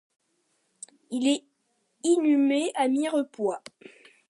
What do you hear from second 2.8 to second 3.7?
Mirepoix.